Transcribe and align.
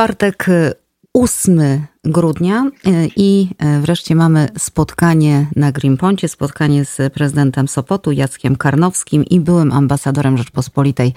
czwartek 0.00 0.46
8 1.14 1.86
grudnia 2.04 2.70
e, 2.86 3.06
i 3.16 3.48
e, 3.58 3.80
wreszcie 3.80 4.14
mamy 4.14 4.48
spotkanie 4.58 5.46
na 5.56 5.72
Greenponcie, 5.72 6.28
spotkanie 6.28 6.84
z 6.84 7.12
prezydentem 7.12 7.68
Sopotu 7.68 8.12
Jackiem 8.12 8.56
Karnowskim 8.56 9.24
i 9.24 9.40
byłym 9.40 9.72
ambasadorem 9.72 10.38
Rzeczpospolitej 10.38 11.14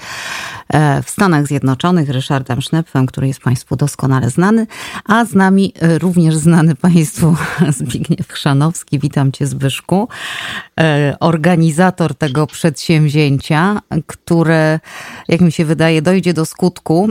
e, 0.69 1.03
w 1.03 1.09
Stanach 1.09 1.47
Zjednoczonych 1.47 2.09
Ryszardem 2.09 2.61
Sznepfem, 2.61 3.05
który 3.05 3.27
jest 3.27 3.39
Państwu 3.39 3.75
doskonale 3.75 4.29
znany, 4.29 4.67
a 5.05 5.25
z 5.25 5.33
nami 5.33 5.73
również 6.01 6.35
znany 6.35 6.75
Państwu 6.75 7.35
Zbigniew 7.79 8.27
Chrzanowski. 8.27 8.99
Witam 8.99 9.31
Cię 9.31 9.47
Zbyszku. 9.47 10.07
Organizator 11.19 12.15
tego 12.15 12.47
przedsięwzięcia, 12.47 13.81
które 14.07 14.79
jak 15.27 15.41
mi 15.41 15.51
się 15.51 15.65
wydaje 15.65 16.01
dojdzie 16.01 16.33
do 16.33 16.45
skutku 16.45 17.09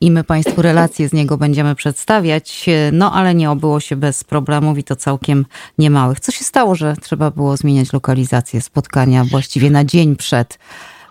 i 0.00 0.10
my 0.10 0.24
Państwu 0.24 0.62
relacje 0.62 1.08
z 1.08 1.12
niego 1.12 1.36
będziemy 1.36 1.74
przedstawiać 1.74 2.68
no 2.98 3.12
ale 3.12 3.34
nie 3.34 3.50
obyło 3.50 3.80
się 3.80 3.96
bez 3.96 4.24
problemów 4.24 4.78
i 4.78 4.84
to 4.84 4.96
całkiem 4.96 5.46
niemałych. 5.78 6.20
Co 6.20 6.32
się 6.32 6.44
stało, 6.44 6.74
że 6.74 6.94
trzeba 7.02 7.30
było 7.30 7.56
zmieniać 7.56 7.92
lokalizację 7.92 8.60
spotkania 8.60 9.24
właściwie 9.24 9.70
na 9.70 9.84
dzień 9.84 10.16
przed 10.16 10.58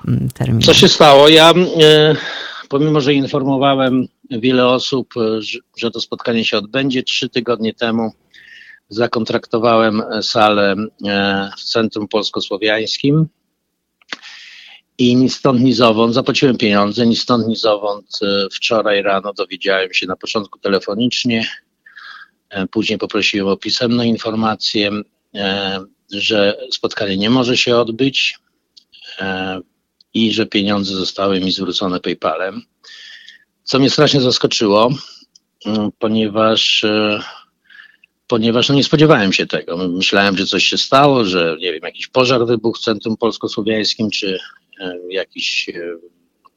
mm, 0.07 0.29
terminem? 0.29 0.61
Co 0.61 0.73
się 0.73 0.87
stało? 0.87 1.29
Ja, 1.29 1.51
e, 1.81 2.15
pomimo 2.69 3.01
że 3.01 3.13
informowałem 3.13 4.07
wiele 4.29 4.67
osób, 4.67 5.13
e, 5.17 5.39
że 5.77 5.91
to 5.91 6.01
spotkanie 6.01 6.45
się 6.45 6.57
odbędzie, 6.57 7.03
trzy 7.03 7.29
tygodnie 7.29 7.73
temu 7.73 8.11
zakontraktowałem 8.89 10.03
salę 10.21 10.75
e, 11.05 11.49
w 11.57 11.63
Centrum 11.63 12.07
Polsko-Słowiańskim 12.07 13.27
i 14.97 15.15
ni 15.15 15.29
stąd, 15.29 15.61
ni 15.61 15.73
zowąd, 15.73 16.13
zapłaciłem 16.13 16.57
pieniądze, 16.57 17.07
ni 17.07 17.15
stąd, 17.15 17.47
ni 17.47 17.55
zowąd 17.55 18.19
wczoraj 18.51 19.01
rano 19.01 19.33
dowiedziałem 19.33 19.93
się 19.93 20.07
na 20.07 20.15
początku 20.15 20.59
telefonicznie, 20.59 21.47
później 22.71 22.99
poprosiłem 22.99 23.47
o 23.47 23.57
pisemną 23.57 24.03
informację, 24.03 24.91
e, 25.35 25.79
że 26.11 26.57
spotkanie 26.71 27.17
nie 27.17 27.29
może 27.29 27.57
się 27.57 27.77
odbyć 27.77 28.39
e, 29.19 29.59
i 30.13 30.33
że 30.33 30.45
pieniądze 30.45 30.95
zostały 30.95 31.39
mi 31.39 31.51
zwrócone 31.51 31.99
PayPalem. 31.99 32.61
Co 33.63 33.79
mnie 33.79 33.89
strasznie 33.89 34.21
zaskoczyło, 34.21 34.89
ponieważ, 35.99 36.85
ponieważ 38.27 38.69
no 38.69 38.75
nie 38.75 38.83
spodziewałem 38.83 39.33
się 39.33 39.47
tego. 39.47 39.77
Myślałem, 39.77 40.37
że 40.37 40.45
coś 40.45 40.63
się 40.63 40.77
stało, 40.77 41.25
że 41.25 41.55
nie 41.59 41.73
wiem, 41.73 41.81
jakiś 41.83 42.07
pożar 42.07 42.45
wybuchł 42.45 42.79
w 42.79 42.83
Centrum 42.83 43.17
Polsko-Słowiańskim, 43.17 44.09
czy 44.09 44.39
jakiś 45.09 45.69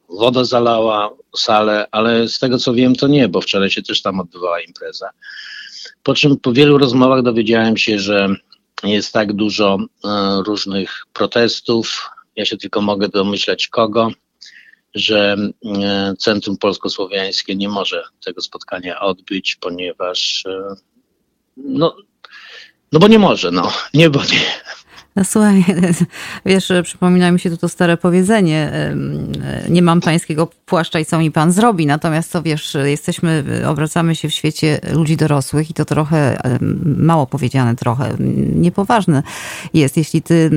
woda 0.09 0.43
zalała 0.43 1.09
salę, 1.35 1.87
ale 1.91 2.27
z 2.27 2.39
tego 2.39 2.57
co 2.57 2.73
wiem, 2.73 2.95
to 2.95 3.07
nie, 3.07 3.27
bo 3.27 3.41
wczoraj 3.41 3.69
się 3.69 3.81
też 3.81 4.01
tam 4.01 4.19
odbywała 4.19 4.61
impreza. 4.61 5.09
Po 6.03 6.13
czym 6.13 6.37
po 6.37 6.53
wielu 6.53 6.77
rozmowach 6.77 7.23
dowiedziałem 7.23 7.77
się, 7.77 7.99
że 7.99 8.35
jest 8.83 9.13
tak 9.13 9.33
dużo 9.33 9.77
e, 10.05 10.07
różnych 10.45 11.05
protestów. 11.13 12.09
Ja 12.35 12.45
się 12.45 12.57
tylko 12.57 12.81
mogę 12.81 13.09
domyślać 13.09 13.67
kogo, 13.67 14.11
że 14.95 15.35
e, 15.65 16.13
Centrum 16.19 16.57
Polsko-Słowiańskie 16.57 17.55
nie 17.55 17.69
może 17.69 18.03
tego 18.25 18.41
spotkania 18.41 18.99
odbyć, 18.99 19.55
ponieważ 19.55 20.45
e, 20.45 20.75
no, 21.57 21.95
no 22.91 22.99
bo 22.99 23.07
nie 23.07 23.19
może, 23.19 23.51
no. 23.51 23.71
Nie, 23.93 24.09
bo 24.09 24.19
nie. 24.19 24.60
No 25.15 25.23
słuchaj, 25.23 25.65
wiesz, 26.45 26.71
przypomina 26.83 27.31
mi 27.31 27.39
się 27.39 27.49
tu 27.49 27.57
to 27.57 27.69
stare 27.69 27.97
powiedzenie, 27.97 28.71
nie 29.69 29.81
mam 29.81 30.01
pańskiego 30.01 30.47
płaszcza 30.65 30.99
i 30.99 31.05
co 31.05 31.19
mi 31.19 31.31
pan 31.31 31.51
zrobi, 31.51 31.85
natomiast 31.85 32.31
to 32.31 32.41
wiesz, 32.41 32.77
jesteśmy, 32.83 33.43
obracamy 33.67 34.15
się 34.15 34.29
w 34.29 34.33
świecie 34.33 34.79
ludzi 34.93 35.17
dorosłych 35.17 35.69
i 35.69 35.73
to 35.73 35.85
trochę, 35.85 36.37
mało 36.97 37.27
powiedziane 37.27 37.75
trochę, 37.75 38.13
niepoważne 38.55 39.23
jest, 39.73 39.97
jeśli 39.97 40.21
ty, 40.21 40.51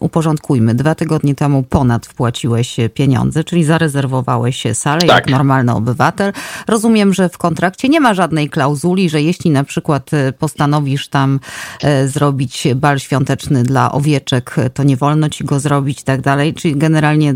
uporządkujmy, 0.00 0.74
dwa 0.74 0.94
tygodnie 0.94 1.34
temu 1.34 1.62
ponad 1.62 2.06
wpłaciłeś 2.06 2.76
pieniądze, 2.94 3.44
czyli 3.44 3.64
zarezerwowałeś 3.64 4.64
salę 4.74 5.00
tak. 5.00 5.08
jak 5.08 5.28
normalny 5.30 5.74
obywatel. 5.74 6.32
Rozumiem, 6.68 7.14
że 7.14 7.28
w 7.28 7.38
kontrakcie 7.38 7.88
nie 7.88 8.00
ma 8.00 8.14
żadnej 8.14 8.50
klauzuli, 8.50 9.10
że 9.10 9.22
jeśli 9.22 9.50
na 9.50 9.64
przykład 9.64 10.14
e, 10.14 10.32
postanowisz 10.32 11.08
tam 11.08 11.40
e, 11.82 12.08
zrobić 12.08 12.68
bal 12.74 12.98
świąteczny 12.98 13.62
dla 13.62 13.87
owieczek, 13.92 14.56
to 14.74 14.82
nie 14.82 14.96
wolno 14.96 15.28
ci 15.28 15.44
go 15.44 15.60
zrobić 15.60 16.00
i 16.00 16.04
tak 16.04 16.20
dalej. 16.20 16.54
Czyli 16.54 16.76
generalnie, 16.76 17.30
e, 17.30 17.34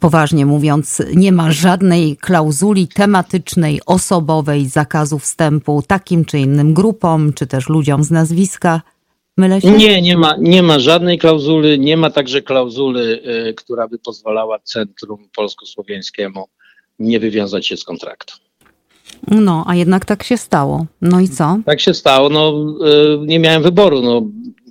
poważnie 0.00 0.46
mówiąc, 0.46 1.02
nie 1.14 1.32
ma 1.32 1.52
żadnej 1.52 2.16
klauzuli 2.16 2.88
tematycznej, 2.88 3.80
osobowej, 3.86 4.68
zakazu 4.68 5.18
wstępu 5.18 5.82
takim 5.86 6.24
czy 6.24 6.38
innym 6.38 6.74
grupom, 6.74 7.32
czy 7.32 7.46
też 7.46 7.68
ludziom 7.68 8.04
z 8.04 8.10
nazwiska. 8.10 8.82
Nie, 9.78 10.02
nie 10.02 10.16
ma, 10.16 10.36
nie 10.40 10.62
ma 10.62 10.78
żadnej 10.78 11.18
klauzuli. 11.18 11.80
Nie 11.80 11.96
ma 11.96 12.10
także 12.10 12.42
klauzuli, 12.42 13.00
y, 13.00 13.54
która 13.54 13.88
by 13.88 13.98
pozwalała 13.98 14.58
Centrum 14.58 15.28
Polsko-Słowiańskiemu 15.36 16.48
nie 16.98 17.20
wywiązać 17.20 17.66
się 17.66 17.76
z 17.76 17.84
kontraktu. 17.84 18.34
No, 19.28 19.64
a 19.66 19.74
jednak 19.74 20.04
tak 20.04 20.22
się 20.22 20.36
stało. 20.36 20.86
No 21.02 21.20
i 21.20 21.28
co? 21.28 21.58
Tak 21.66 21.80
się 21.80 21.94
stało. 21.94 22.28
No, 22.28 22.54
y, 22.86 23.26
nie 23.26 23.38
miałem 23.38 23.62
wyboru. 23.62 24.02
No, 24.02 24.22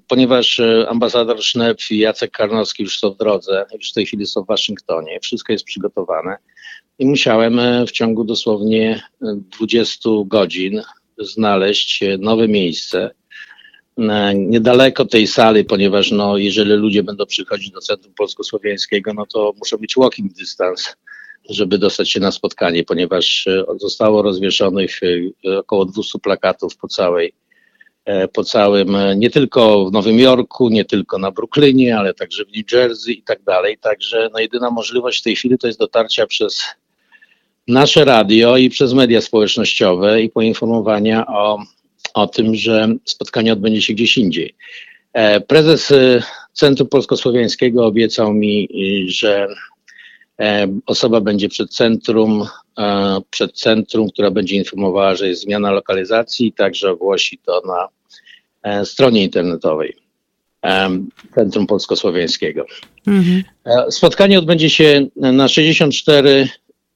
ponieważ 0.07 0.59
e, 0.59 0.89
ambasador 0.89 1.43
Sznep 1.43 1.77
i 1.91 1.97
Jacek 1.97 2.31
Karnowski 2.31 2.83
już 2.83 2.99
są 2.99 3.11
w 3.11 3.17
drodze, 3.17 3.65
już 3.73 3.91
w 3.91 3.93
tej 3.93 4.05
chwili 4.05 4.25
są 4.25 4.43
w 4.43 4.47
Waszyngtonie, 4.47 5.19
wszystko 5.21 5.53
jest 5.53 5.65
przygotowane. 5.65 6.37
I 6.99 7.05
musiałem 7.05 7.59
e, 7.59 7.85
w 7.85 7.91
ciągu 7.91 8.23
dosłownie 8.23 9.03
20 9.21 10.09
e, 10.09 10.23
godzin 10.25 10.81
znaleźć 11.19 12.03
nowe 12.19 12.47
miejsce 12.47 13.11
niedaleko 14.35 15.05
tej 15.05 15.27
sali, 15.27 15.65
ponieważ 15.65 16.11
no, 16.11 16.37
jeżeli 16.37 16.71
ludzie 16.71 17.03
będą 17.03 17.25
przychodzić 17.25 17.71
do 17.71 17.79
Centrum 17.79 18.13
Polsko-Słowiańskiego, 18.13 19.13
no 19.13 19.25
to 19.25 19.53
muszą 19.59 19.77
być 19.77 19.93
walking 19.97 20.33
distance, 20.33 20.93
żeby 21.49 21.77
dostać 21.77 22.11
się 22.11 22.19
na 22.19 22.31
spotkanie, 22.31 22.83
ponieważ 22.83 23.47
zostało 23.75 24.21
rozwieszonych 24.21 24.99
około 25.57 25.85
200 25.85 26.19
plakatów 26.19 26.77
po 26.77 26.87
całej 26.87 27.33
po 28.33 28.43
całym, 28.43 28.95
e, 28.95 29.15
nie 29.15 29.29
tylko 29.29 29.85
w 29.85 29.91
Nowym 29.91 30.19
Jorku, 30.19 30.69
nie 30.69 30.85
tylko 30.85 31.17
na 31.17 31.31
Brooklynie, 31.31 31.97
ale 31.97 32.13
także 32.13 32.45
w 32.45 32.57
New 32.57 32.71
Jersey 32.71 33.13
i 33.13 33.23
tak 33.23 33.43
dalej. 33.43 33.77
Także 33.77 34.29
no, 34.33 34.39
jedyna 34.39 34.71
możliwość 34.71 35.19
w 35.19 35.23
tej 35.23 35.35
chwili 35.35 35.57
to 35.57 35.67
jest 35.67 35.79
dotarcia 35.79 36.27
przez 36.27 36.63
nasze 37.67 38.05
radio 38.05 38.57
i 38.57 38.69
przez 38.69 38.93
media 38.93 39.21
społecznościowe 39.21 40.21
i 40.21 40.29
poinformowania 40.29 41.27
o, 41.27 41.59
o 42.13 42.27
tym, 42.27 42.55
że 42.55 42.87
spotkanie 43.05 43.53
odbędzie 43.53 43.81
się 43.81 43.93
gdzieś 43.93 44.17
indziej. 44.17 44.55
E, 45.13 45.41
prezes 45.41 45.93
Centrum 46.53 46.89
Polsko-Słowiańskiego 46.89 47.85
obiecał 47.85 48.33
mi, 48.33 48.69
że 49.07 49.47
osoba 50.85 51.21
będzie 51.21 51.49
przed 51.49 51.73
centrum, 51.73 52.45
przed 53.29 53.51
centrum, 53.51 54.09
która 54.09 54.31
będzie 54.31 54.55
informowała, 54.55 55.15
że 55.15 55.27
jest 55.27 55.41
zmiana 55.41 55.71
lokalizacji 55.71 56.47
i 56.47 56.53
także 56.53 56.91
ogłosi 56.91 57.39
to 57.45 57.61
na 57.67 57.87
E, 57.87 57.96
stronie 58.83 59.23
internetowej 59.23 59.95
Centrum 61.35 61.67
Polsko-Słowiańskiego. 61.67 62.65
Mhm. 63.07 63.43
E, 63.65 63.91
spotkanie 63.91 64.39
odbędzie 64.39 64.69
się 64.69 65.07
na 65.15 65.47
64 65.47 66.49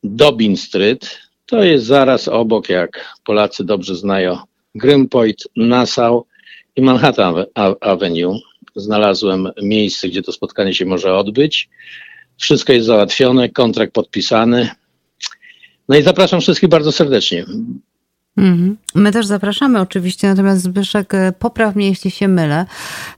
Dobin 0.03 0.57
Street. 0.57 1.19
To 1.45 1.63
jest 1.63 1.85
zaraz 1.85 2.27
obok, 2.27 2.69
jak 2.69 3.15
Polacy 3.25 3.63
dobrze 3.63 3.95
znają, 3.95 4.37
Greenpoint, 4.75 5.47
Nassau 5.55 6.25
i 6.75 6.81
Manhattan 6.81 7.45
Avenue. 7.81 8.39
Znalazłem 8.75 9.49
miejsce, 9.61 10.09
gdzie 10.09 10.21
to 10.21 10.31
spotkanie 10.31 10.73
się 10.73 10.85
może 10.85 11.15
odbyć. 11.15 11.69
Wszystko 12.37 12.73
jest 12.73 12.87
załatwione, 12.87 13.49
kontrakt 13.49 13.93
podpisany. 13.93 14.69
No 15.89 15.97
i 15.97 16.03
zapraszam 16.03 16.41
wszystkich 16.41 16.69
bardzo 16.69 16.91
serdecznie. 16.91 17.45
Mhm. 18.37 18.77
My 18.95 19.11
też 19.11 19.25
zapraszamy 19.25 19.79
oczywiście, 19.81 20.27
natomiast 20.27 20.61
Zbyszek, 20.61 21.13
e, 21.13 21.31
popraw 21.39 21.75
mnie, 21.75 21.87
jeśli 21.87 22.11
się 22.11 22.27
mylę. 22.27 22.65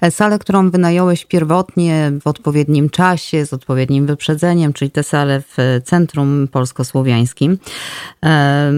E, 0.02 0.12
salę, 0.12 0.40
którą 0.40 0.70
wynająłeś 0.70 1.26
pierwotnie 1.26 2.12
w 2.22 2.28
odpowiednim 2.28 2.90
czasie, 2.90 3.46
z 3.46 3.54
odpowiednim 3.54 4.06
wyprzedzeniem, 4.06 4.74
czyli 4.74 4.92
tę 4.92 5.04
salę 5.04 5.42
w 5.42 5.82
Centrum 5.86 6.48
Polsko-Słowiańskim. 6.52 7.58
E, 8.26 8.72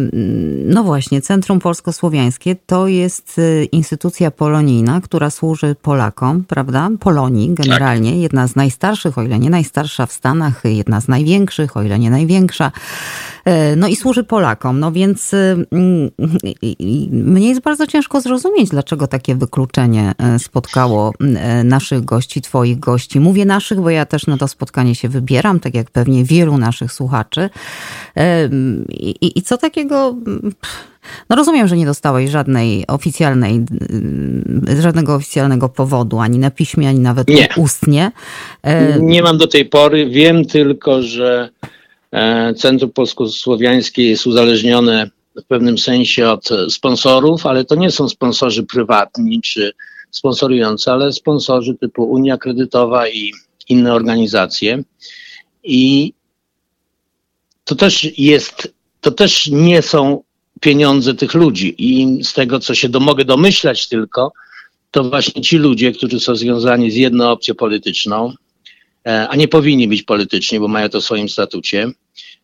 no 0.66 0.84
właśnie, 0.84 1.22
Centrum 1.22 1.60
Polsko-Słowiańskie 1.60 2.56
to 2.66 2.88
jest 2.88 3.42
instytucja 3.72 4.32
polonijna, 4.32 5.02
która 5.02 5.30
służy 5.30 5.76
Polakom, 5.82 6.44
prawda? 6.44 6.90
Polonii 7.00 7.54
generalnie, 7.54 8.12
tak. 8.12 8.20
jedna 8.20 8.48
z 8.48 8.56
najstarszych, 8.56 9.18
o 9.18 9.24
ile 9.24 9.40
nie 9.40 9.50
najstarsza 9.50 10.06
w 10.06 10.12
Stanach, 10.12 10.62
jedna 10.64 11.02
z 11.02 11.08
największych, 11.08 11.78
o 11.78 11.84
ile 11.84 12.00
nie 12.00 12.10
największa. 12.10 12.72
No 13.78 13.88
i 13.88 13.96
służy 13.96 14.24
Polakom, 14.24 14.80
no 14.80 14.92
więc 14.92 15.36
mnie 17.12 17.50
jest 17.50 17.62
bardzo 17.62 17.88
ciężko 17.88 18.22
zrozumieć, 18.22 18.70
dlaczego 18.70 19.08
takie 19.08 19.36
wykluczenie 19.36 20.14
spotkało 20.38 21.14
naszych 21.64 22.06
gości, 22.06 22.42
twoich 22.42 22.80
gości. 22.80 23.20
Mówię 23.20 23.46
naszych, 23.46 23.82
bo 23.82 23.90
ja 23.90 24.06
też 24.06 24.28
na 24.28 24.38
to 24.38 24.48
spotkanie 24.48 24.96
się 24.96 25.10
wybieram, 25.10 25.60
tak 25.60 25.74
jak 25.74 25.92
pewnie 25.92 26.24
wielu 26.24 26.58
naszych 26.58 26.92
słuchaczy. 26.92 27.50
I, 28.90 29.40
i 29.40 29.42
co 29.42 29.58
takiego 29.58 30.16
no 31.30 31.36
rozumiem, 31.36 31.68
że 31.68 31.78
nie 31.78 31.86
dostałeś 31.86 32.30
żadnej 32.30 32.88
oficjalnej, 32.88 33.66
żadnego 34.82 35.16
oficjalnego 35.16 35.70
powodu, 35.70 36.20
ani 36.20 36.40
na 36.40 36.52
piśmie, 36.52 36.90
ani 36.90 37.00
nawet 37.00 37.28
nie. 37.28 37.48
ustnie. 37.58 38.12
E, 38.64 39.00
nie 39.00 39.24
mam 39.24 39.38
do 39.38 39.48
tej 39.48 39.66
pory. 39.66 40.10
Wiem 40.10 40.46
tylko, 40.46 41.02
że 41.02 41.50
e, 42.12 42.54
Centrum 42.54 42.92
Polsko-Słowiańskie 42.92 44.10
jest 44.10 44.28
uzależnione 44.28 45.10
w 45.36 45.44
pewnym 45.44 45.78
sensie 45.78 46.30
od 46.30 46.50
sponsorów, 46.70 47.46
ale 47.46 47.66
to 47.66 47.76
nie 47.76 47.92
są 47.92 48.10
sponsorzy 48.10 48.64
prywatni 48.64 49.42
czy 49.42 49.72
sponsorujący, 50.12 50.92
ale 50.92 51.14
sponsorzy 51.14 51.76
typu 51.76 52.04
Unia 52.04 52.38
Kredytowa 52.38 53.08
i 53.08 53.32
inne 53.70 53.94
organizacje. 53.94 54.84
I 55.64 56.14
to 57.64 57.76
też 57.76 58.18
jest, 58.18 58.74
to 59.02 59.12
też 59.12 59.48
nie 59.48 59.82
są 59.82 60.24
pieniądze 60.62 61.14
tych 61.14 61.34
ludzi. 61.34 61.76
I 61.78 62.24
z 62.24 62.34
tego, 62.34 62.60
co 62.60 62.76
się 62.76 62.90
do, 62.90 63.00
mogę 63.00 63.26
domyślać 63.26 63.88
tylko, 63.88 64.32
to 64.92 65.04
właśnie 65.04 65.42
ci 65.42 65.58
ludzie, 65.58 65.92
którzy 65.92 66.20
są 66.20 66.36
związani 66.36 66.92
z 66.92 66.96
jedną 66.96 67.30
opcją 67.30 67.56
polityczną, 67.56 68.34
e, 69.08 69.28
a 69.30 69.36
nie 69.36 69.48
powinni 69.48 69.88
być 69.88 70.04
polityczni, 70.04 70.60
bo 70.60 70.68
mają 70.68 70.90
to 70.90 71.02
w 71.02 71.06
swoim 71.06 71.30
statucie, 71.30 71.92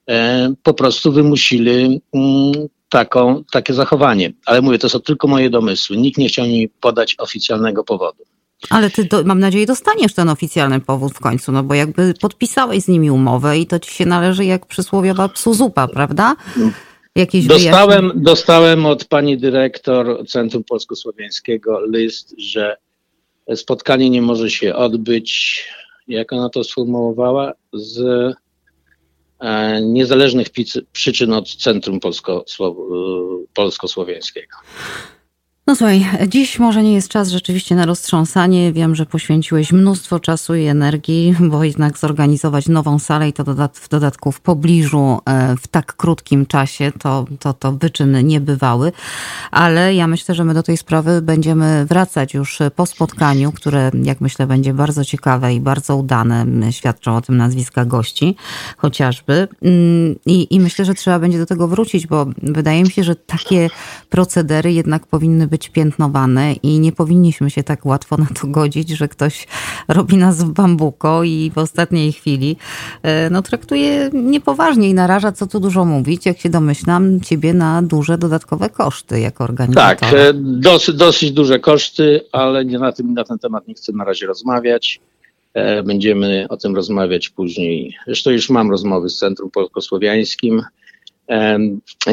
e, 0.10 0.54
po 0.64 0.74
prostu 0.74 1.12
wymusili 1.12 2.02
mm, 2.14 2.54
taką, 2.92 3.44
takie 3.52 3.74
zachowanie. 3.74 4.32
Ale 4.46 4.62
mówię, 4.62 4.78
to 4.78 4.90
są 4.90 5.00
tylko 5.00 5.28
moje 5.28 5.50
domysły. 5.50 5.98
Nikt 5.98 6.18
nie 6.18 6.28
chciał 6.28 6.46
mi 6.46 6.70
podać 6.70 7.16
oficjalnego 7.20 7.84
powodu. 7.84 8.24
Ale 8.70 8.90
ty, 8.90 9.06
do, 9.06 9.24
mam 9.24 9.40
nadzieję, 9.40 9.66
dostaniesz 9.66 10.14
ten 10.14 10.30
oficjalny 10.30 10.80
powód 10.80 11.14
w 11.14 11.20
końcu, 11.20 11.52
no 11.52 11.64
bo 11.64 11.74
jakby 11.74 12.14
podpisałeś 12.22 12.84
z 12.84 12.88
nimi 12.88 13.12
umowę 13.12 13.58
i 13.58 13.68
to 13.68 13.80
ci 13.80 13.92
się 13.92 14.06
należy 14.06 14.46
jak 14.46 14.66
przysłowiowa 14.66 15.30
psu 15.30 15.54
zupa, 15.54 15.88
prawda? 15.88 16.36
Jakieś 17.16 17.46
dostałem, 17.46 18.12
dostałem 18.16 18.86
od 18.86 19.06
pani 19.06 19.38
dyrektor 19.38 20.28
Centrum 20.28 20.64
Polsko-Słowiańskiego 20.64 21.86
list, 21.86 22.36
że 22.38 22.78
spotkanie 23.56 24.10
nie 24.10 24.22
może 24.22 24.50
się 24.50 24.76
odbyć, 24.76 25.64
jak 26.08 26.34
ona 26.34 26.50
to 26.50 26.64
sformułowała, 26.64 27.54
z 27.74 28.02
niezależnych 29.82 30.48
przyczyn 30.94 31.34
od 31.34 31.56
Centrum 31.56 32.00
Polsko-Słowiańskiego. 33.54 34.58
No 35.72 35.76
słuchaj, 35.76 36.06
dziś 36.28 36.60
może 36.60 36.84
nie 36.84 36.94
jest 36.94 37.10
czas 37.10 37.30
rzeczywiście 37.30 37.76
na 37.76 37.86
roztrząsanie. 37.86 38.74
Wiem, 38.74 38.96
że 38.96 39.06
poświęciłeś 39.06 39.72
mnóstwo 39.72 40.20
czasu 40.20 40.56
i 40.56 40.66
energii, 40.66 41.36
bo 41.50 41.64
jednak 41.64 41.98
zorganizować 41.98 42.68
nową 42.68 43.00
salę 43.00 43.30
i 43.30 43.34
to 43.34 43.44
dodat 43.44 43.78
w 43.78 43.90
dodatku 43.90 44.32
w 44.32 44.42
pobliżu 44.42 45.20
e, 45.26 45.56
w 45.58 45.68
tak 45.68 45.96
krótkim 45.96 46.46
czasie, 46.46 46.92
to, 47.00 47.26
to, 47.40 47.54
to 47.54 47.72
wyczyny 47.72 48.24
niebywały. 48.24 48.92
Ale 49.52 49.96
ja 49.96 50.08
myślę, 50.08 50.36
że 50.36 50.44
my 50.44 50.54
do 50.54 50.64
tej 50.64 50.78
sprawy 50.78 51.22
będziemy 51.22 51.86
wracać 51.86 52.34
już 52.34 52.60
po 52.76 52.86
spotkaniu, 52.86 53.52
które 53.52 53.92
jak 54.04 54.22
myślę 54.22 54.48
będzie 54.48 54.74
bardzo 54.74 55.06
ciekawe 55.06 55.54
i 55.54 55.60
bardzo 55.60 55.96
udane. 55.96 56.46
Świadczą 56.72 57.16
o 57.16 57.22
tym 57.22 57.38
nazwiska 57.38 57.86
gości 57.86 58.36
chociażby. 58.78 59.48
Mm, 59.62 60.16
I, 60.26 60.56
I 60.56 60.60
myślę, 60.60 60.86
że 60.86 60.94
trzeba 60.94 61.20
będzie 61.20 61.38
do 61.38 61.46
tego 61.46 61.68
wrócić, 61.68 62.08
bo 62.08 62.26
wydaje 62.44 62.84
mi 62.84 62.92
się, 62.92 63.04
że 63.04 63.16
takie 63.16 63.70
procedery 64.10 64.72
jednak 64.72 65.08
powinny 65.08 65.48
być 65.48 65.61
piętnowane 65.70 66.54
i 66.54 66.80
nie 66.80 66.92
powinniśmy 66.92 67.50
się 67.50 67.64
tak 67.64 67.86
łatwo 67.86 68.18
na 68.18 68.28
to 68.42 68.48
godzić, 68.48 68.90
że 68.90 69.08
ktoś 69.08 69.48
robi 69.88 70.18
nas 70.18 70.44
w 70.44 70.50
bambuko 70.50 71.24
i 71.24 71.52
w 71.56 71.58
ostatniej 71.58 72.12
chwili 72.12 72.58
e, 73.04 73.30
no, 73.30 73.42
traktuje 73.42 74.10
niepoważnie 74.14 74.90
i 74.90 74.94
naraża, 74.94 75.32
co 75.32 75.48
tu 75.48 75.60
dużo 75.60 75.86
mówić, 75.86 76.26
jak 76.26 76.40
się 76.40 76.50
domyślam, 76.50 77.22
ciebie 77.22 77.54
na 77.54 77.82
duże 77.82 78.18
dodatkowe 78.18 78.70
koszty 78.70 79.20
jako 79.20 79.44
organizatora. 79.44 79.96
Tak, 79.96 80.14
e, 80.14 80.34
dosyć, 80.34 80.96
dosyć 80.96 81.32
duże 81.32 81.60
koszty, 81.60 82.22
ale 82.32 82.66
nie 82.66 82.80
na, 82.80 82.92
tym, 82.92 83.14
na 83.14 83.24
ten 83.24 83.40
temat 83.40 83.68
nie 83.68 83.74
chcę 83.74 83.94
na 83.94 84.04
razie 84.04 84.28
rozmawiać. 84.28 85.00
E, 85.54 85.84
będziemy 85.84 86.46
o 86.50 86.58
tym 86.58 86.76
rozmawiać 86.76 87.30
później. 87.30 87.96
Zresztą 88.06 88.32
już 88.32 88.50
mam 88.50 88.72
rozmowy 88.72 89.10
z 89.10 89.18
Centrum 89.18 89.52
Polskosłowiańskim. 89.52 90.62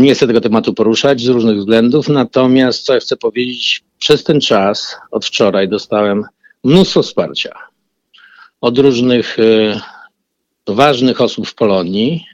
Nie 0.00 0.15
chcę 0.15 0.26
tego 0.26 0.41
tematu 0.41 0.75
poruszać 0.75 1.20
z 1.20 1.29
różnych 1.29 1.59
względów, 1.59 2.09
natomiast 2.09 2.85
co 2.85 2.94
ja 2.94 3.00
chcę 3.00 3.17
powiedzieć, 3.17 3.85
przez 3.99 4.25
ten 4.25 4.41
czas, 4.41 4.97
od 5.11 5.26
wczoraj, 5.26 5.69
dostałem 5.69 6.25
mnóstwo 6.65 7.03
wsparcia 7.03 7.55
od 8.61 8.79
różnych 8.79 9.38
e, 9.38 9.81
ważnych 10.69 11.20
osób 11.20 11.49
w 11.49 11.55
Polonii 11.55 12.25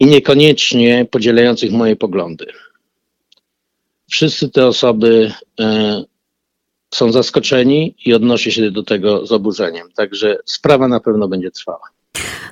i 0.00 0.06
niekoniecznie 0.06 1.06
podzielających 1.10 1.72
moje 1.72 1.96
poglądy. 1.96 2.46
Wszyscy 4.10 4.50
te 4.50 4.66
osoby 4.66 5.32
e, 5.60 6.02
są 6.94 7.12
zaskoczeni 7.12 7.94
i 8.04 8.14
odnoszę 8.14 8.50
się 8.50 8.70
do 8.70 8.82
tego 8.82 9.26
z 9.26 9.32
oburzeniem. 9.32 9.92
Także 9.96 10.38
sprawa 10.44 10.88
na 10.88 11.00
pewno 11.00 11.28
będzie 11.28 11.50
trwała. 11.50 11.88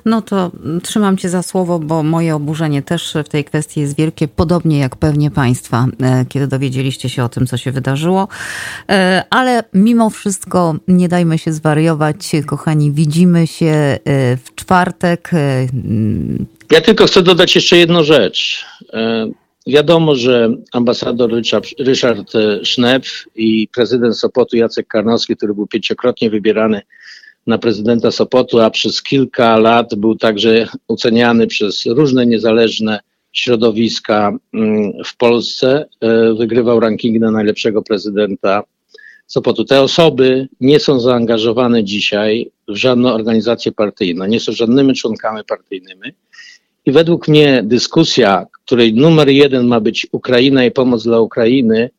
No 0.05 0.21
to 0.21 0.51
trzymam 0.83 1.17
Cię 1.17 1.29
za 1.29 1.43
słowo, 1.43 1.79
bo 1.79 2.03
moje 2.03 2.35
oburzenie 2.35 2.81
też 2.81 3.13
w 3.25 3.29
tej 3.29 3.43
kwestii 3.43 3.79
jest 3.79 3.97
wielkie, 3.97 4.27
podobnie 4.27 4.79
jak 4.79 4.95
pewnie 4.95 5.31
Państwa, 5.31 5.87
e, 6.01 6.25
kiedy 6.29 6.47
dowiedzieliście 6.47 7.09
się 7.09 7.23
o 7.23 7.29
tym, 7.29 7.47
co 7.47 7.57
się 7.57 7.71
wydarzyło. 7.71 8.27
E, 8.89 9.23
ale 9.29 9.63
mimo 9.73 10.09
wszystko 10.09 10.75
nie 10.87 11.09
dajmy 11.09 11.37
się 11.37 11.53
zwariować, 11.53 12.31
kochani. 12.45 12.91
Widzimy 12.91 13.47
się 13.47 13.65
e, 13.65 13.99
w 14.37 14.55
czwartek. 14.55 15.31
Ja 16.71 16.81
tylko 16.81 17.05
chcę 17.05 17.21
dodać 17.21 17.55
jeszcze 17.55 17.77
jedną 17.77 18.03
rzecz. 18.03 18.65
Wiadomo, 19.67 20.15
że 20.15 20.49
ambasador 20.71 21.31
Richard, 21.31 21.65
Richard 21.79 22.31
i 23.35 23.67
prezydent 23.75 24.17
Sopotu 24.17 24.57
Jacek 24.57 24.87
Karnowski, 24.87 25.37
który 25.37 25.53
był 25.53 25.67
pięciokrotnie 25.67 26.29
wybierany 26.29 26.81
na 27.47 27.57
prezydenta 27.57 28.11
Sopotu, 28.11 28.59
a 28.59 28.69
przez 28.69 29.03
kilka 29.03 29.57
lat 29.57 29.95
był 29.95 30.15
także 30.15 30.67
oceniany 30.87 31.47
przez 31.47 31.85
różne 31.85 32.25
niezależne 32.25 32.99
środowiska 33.31 34.37
mm, 34.53 34.91
w 35.05 35.17
Polsce. 35.17 35.85
E, 36.01 36.33
wygrywał 36.33 36.79
ranking 36.79 37.19
na 37.19 37.31
najlepszego 37.31 37.81
prezydenta 37.81 38.63
Sopotu. 39.27 39.65
Te 39.65 39.81
osoby 39.81 40.47
nie 40.61 40.79
są 40.79 40.99
zaangażowane 40.99 41.83
dzisiaj 41.83 42.51
w 42.67 42.75
żadną 42.75 43.13
organizację 43.13 43.71
partyjną, 43.71 44.25
nie 44.25 44.39
są 44.39 44.51
żadnymi 44.51 44.93
członkami 44.93 45.43
partyjnymi. 45.47 46.13
I 46.85 46.91
według 46.91 47.27
mnie 47.27 47.61
dyskusja, 47.65 48.47
której 48.65 48.93
numer 48.93 49.29
jeden 49.29 49.67
ma 49.67 49.79
być 49.79 50.07
Ukraina 50.11 50.65
i 50.65 50.71
pomoc 50.71 51.03
dla 51.03 51.19
Ukrainy, 51.19 51.89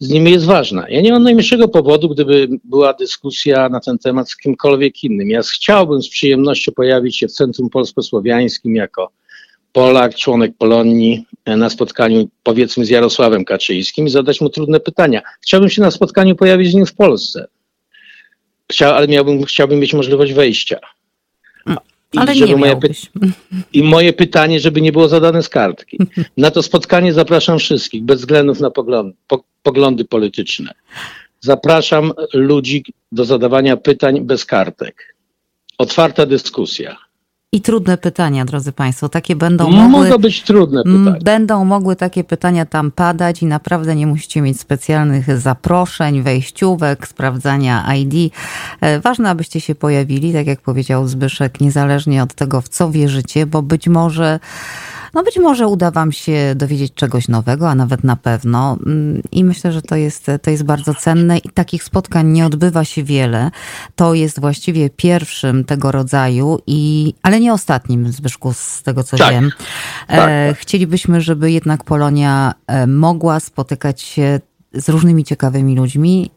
z 0.00 0.10
nimi 0.10 0.30
jest 0.30 0.46
ważna. 0.46 0.88
Ja 0.88 1.00
nie 1.00 1.12
mam 1.12 1.22
najmniejszego 1.22 1.68
powodu, 1.68 2.08
gdyby 2.08 2.48
była 2.64 2.92
dyskusja 2.92 3.68
na 3.68 3.80
ten 3.80 3.98
temat 3.98 4.30
z 4.30 4.36
kimkolwiek 4.36 5.04
innym. 5.04 5.30
Ja 5.30 5.42
chciałbym 5.42 6.02
z 6.02 6.08
przyjemnością 6.08 6.72
pojawić 6.72 7.18
się 7.18 7.28
w 7.28 7.32
Centrum 7.32 7.70
Polsko-Słowiańskim 7.70 8.74
jako 8.74 9.10
Polak, 9.72 10.14
członek 10.14 10.52
Polonii 10.58 11.26
e, 11.44 11.56
na 11.56 11.70
spotkaniu 11.70 12.28
powiedzmy 12.42 12.84
z 12.84 12.88
Jarosławem 12.88 13.44
Kaczyńskim 13.44 14.06
i 14.06 14.10
zadać 14.10 14.40
mu 14.40 14.50
trudne 14.50 14.80
pytania. 14.80 15.22
Chciałbym 15.40 15.70
się 15.70 15.82
na 15.82 15.90
spotkaniu 15.90 16.36
pojawić 16.36 16.70
z 16.70 16.74
nim 16.74 16.86
w 16.86 16.94
Polsce. 16.94 17.46
Chciał, 18.72 18.94
ale 18.94 19.08
miałbym, 19.08 19.44
chciałbym 19.44 19.78
mieć 19.78 19.94
możliwość 19.94 20.32
wejścia. 20.32 20.80
Ale 22.16 22.34
nie 22.34 22.56
moje 22.56 22.78
I 23.72 23.82
moje 23.82 24.12
pytanie, 24.12 24.60
żeby 24.60 24.80
nie 24.80 24.92
było 24.92 25.08
zadane 25.08 25.42
z 25.42 25.48
kartki. 25.48 25.98
Na 26.36 26.50
to 26.50 26.62
spotkanie 26.62 27.12
zapraszam 27.12 27.58
wszystkich, 27.58 28.02
bez 28.02 28.20
względów 28.20 28.60
na 28.60 28.70
poglądy, 28.70 29.16
po, 29.28 29.44
poglądy 29.62 30.04
polityczne. 30.04 30.72
Zapraszam 31.40 32.12
ludzi 32.34 32.84
do 33.12 33.24
zadawania 33.24 33.76
pytań 33.76 34.20
bez 34.20 34.44
kartek. 34.44 35.16
Otwarta 35.78 36.26
dyskusja. 36.26 36.96
I 37.52 37.60
trudne 37.60 37.98
pytania, 37.98 38.44
drodzy 38.44 38.72
Państwo, 38.72 39.08
takie 39.08 39.36
będą 39.36 39.70
mogły... 39.70 40.08
Mogą 40.08 40.18
być 40.18 40.42
trudne 40.42 40.82
pytania. 40.82 41.18
Będą 41.22 41.64
mogły 41.64 41.96
takie 41.96 42.24
pytania 42.24 42.66
tam 42.66 42.90
padać 42.90 43.42
i 43.42 43.46
naprawdę 43.46 43.96
nie 43.96 44.06
musicie 44.06 44.42
mieć 44.42 44.60
specjalnych 44.60 45.38
zaproszeń, 45.38 46.22
wejściówek, 46.22 47.08
sprawdzania 47.08 47.94
ID. 47.94 48.34
E, 48.80 49.00
ważne, 49.00 49.30
abyście 49.30 49.60
się 49.60 49.74
pojawili, 49.74 50.32
tak 50.32 50.46
jak 50.46 50.60
powiedział 50.60 51.08
Zbyszek, 51.08 51.60
niezależnie 51.60 52.22
od 52.22 52.34
tego, 52.34 52.60
w 52.60 52.68
co 52.68 52.90
wierzycie, 52.90 53.46
bo 53.46 53.62
być 53.62 53.88
może 53.88 54.40
No 55.14 55.22
być 55.22 55.38
może 55.38 55.68
uda 55.68 55.90
Wam 55.90 56.12
się 56.12 56.54
dowiedzieć 56.56 56.94
czegoś 56.94 57.28
nowego, 57.28 57.70
a 57.70 57.74
nawet 57.74 58.04
na 58.04 58.16
pewno. 58.16 58.76
Mm, 58.86 59.22
I 59.32 59.44
myślę, 59.44 59.72
że 59.72 59.82
to 59.82 59.96
jest, 59.96 60.26
to 60.42 60.50
jest 60.50 60.62
bardzo 60.62 60.94
cenne 60.94 61.38
i 61.38 61.48
takich 61.48 61.84
spotkań 61.84 62.26
nie 62.26 62.46
odbywa 62.46 62.84
się 62.84 63.02
wiele. 63.04 63.50
To 63.96 64.14
jest 64.14 64.40
właściwie 64.40 64.90
pierwszym 64.90 65.64
tego 65.64 65.92
rodzaju, 65.92 66.58
i, 66.66 67.14
ale 67.22 67.40
nie 67.40 67.52
ostatnim, 67.52 68.12
Zbyszku, 68.12 68.52
z 68.52 68.82
tego 68.82 69.04
co 69.04 69.16
Tak. 69.16 69.30
wiem. 69.30 69.50
Tak. 70.08 70.28
E, 70.28 70.54
chcielibyśmy, 70.54 71.20
żeby 71.20 71.52
jednak 71.52 71.84
Polonia 71.84 72.54
e, 72.66 72.86
mogła 72.86 73.40
spotykać 73.40 74.02
się 74.02 74.40
z 74.72 74.88
różnymi 74.88 75.24
ciekawymi 75.24 75.76
ludźmi, 75.76 76.30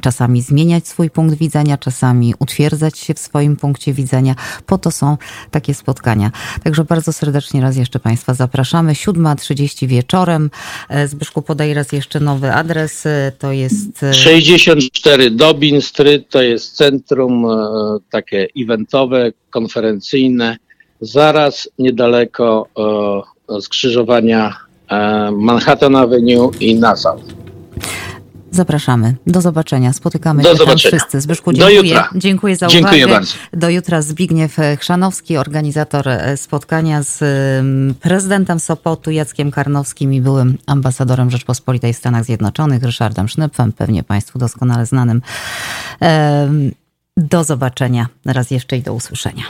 czasami 0.00 0.42
zmieniać 0.42 0.88
swój 0.88 1.10
punkt 1.10 1.38
widzenia, 1.38 1.78
czasami 1.78 2.34
utwierdzać 2.38 2.98
się 2.98 3.14
w 3.14 3.18
swoim 3.18 3.56
punkcie 3.56 3.92
widzenia. 3.92 4.34
Po 4.66 4.78
to 4.78 4.90
są 4.90 5.16
takie 5.50 5.74
spotkania. 5.74 6.30
Także 6.64 6.84
bardzo 6.84 7.12
serdecznie 7.12 7.60
raz 7.60 7.76
jeszcze 7.76 7.98
Państwa 8.00 8.34
zapraszamy. 8.34 8.92
7.30 8.92 9.86
wieczorem. 9.86 10.50
E, 10.88 11.08
Zbyszku, 11.08 11.42
podaj 11.42 11.74
raz 11.74 11.92
jeszcze 11.92 12.20
nowy 12.20 12.52
adres. 12.52 13.06
E, 13.06 13.32
To 13.38 13.52
jest... 13.52 14.02
e, 14.02 14.14
64 14.14 15.30
Dobin 15.30 15.82
Street 15.82 16.28
to 16.28 16.42
jest 16.42 16.76
centrum 16.76 17.44
e, 17.44 17.56
takie 18.10 18.46
eventowe, 18.58 19.32
konferencyjne, 19.50 20.56
zaraz 21.00 21.68
niedaleko 21.78 22.68
e, 23.48 23.60
skrzyżowania 23.60 24.56
e, 24.90 25.30
Manhattan 25.32 25.96
Avenue 25.96 26.50
i 26.60 26.74
Nassau. 26.74 27.20
Zapraszamy. 28.50 29.14
Do 29.26 29.40
zobaczenia. 29.40 29.92
Spotykamy 29.92 30.42
Do 30.42 30.48
się 30.52 30.56
zobaczenia. 30.56 30.90
tam 30.90 30.98
wszyscy. 31.00 31.20
Zbyszku, 31.20 31.52
Do 31.52 31.58
dziękuję. 31.58 31.76
jutra. 31.90 32.10
Dziękuję 32.14 32.56
za 32.56 32.66
Dziękuję 32.66 33.04
uwagę. 33.06 33.14
bardzo. 33.20 33.34
Do 33.52 33.68
jutra 33.70 34.02
Zbigniew 34.02 34.56
Chrzanowski, 34.78 35.36
organizator 35.36 36.08
e, 36.08 36.36
spotkania 36.36 37.02
z 37.02 37.22
em, 37.22 37.94
prezydentem 38.00 38.60
Sopotu 38.60 39.10
Jackiem 39.10 39.50
Karnowskim 39.50 40.12
i 40.14 40.20
byłym 40.20 40.58
ambasadorem 40.66 41.30
Rzeczpospolitej 41.30 41.94
w 41.94 41.96
Stanach 41.96 42.24
Zjednoczonych 42.24 42.82
Ryszardem 42.82 43.28
Sznypfem, 43.28 43.72
pewnie 43.72 44.02
Państwu 44.02 44.38
doskonale 44.38 44.86
znanym. 44.86 45.22
Do 47.16 47.44
zobaczenia 47.44 48.06
raz 48.24 48.50
jeszcze 48.50 48.76
i 48.76 48.82
do 48.82 48.94
usłyszenia. 48.94 49.42